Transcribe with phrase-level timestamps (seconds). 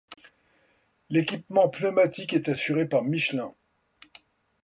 [1.11, 3.53] L'équipement pneumatique est assuré par Michelin.